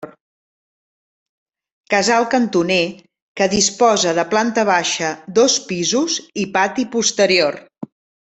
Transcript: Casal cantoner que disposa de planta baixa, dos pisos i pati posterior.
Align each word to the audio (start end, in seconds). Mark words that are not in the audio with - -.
Casal 1.93 2.23
cantoner 2.33 2.79
que 3.41 3.49
disposa 3.53 4.15
de 4.21 4.25
planta 4.33 4.63
baixa, 4.73 5.11
dos 5.37 5.59
pisos 5.69 6.17
i 6.45 6.51
pati 6.57 6.87
posterior. 6.97 7.61